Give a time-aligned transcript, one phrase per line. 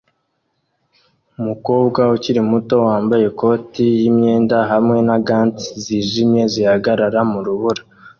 [1.39, 7.81] Umukobwa ukiri muto wambaye ikoti yimyenda hamwe na gants zijimye zihagarara mu rubura